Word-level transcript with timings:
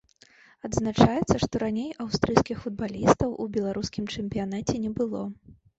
Адзначаецца, 0.69 1.35
што 1.43 1.55
раней 1.65 1.89
аўстрыйскіх 2.05 2.57
футбалістаў 2.65 3.29
у 3.45 3.49
беларускім 3.61 4.13
чэмпіянаце 4.19 4.75
не 4.87 4.91
было. 5.01 5.21